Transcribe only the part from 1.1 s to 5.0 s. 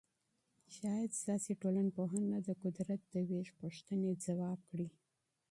سیاسي ټولنپوهنه د قدرت د وېش پوښتنې ځواب کړي.